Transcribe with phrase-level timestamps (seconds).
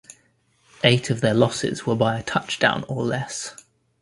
[0.83, 3.53] Eight of their losses were by a touchdown or less.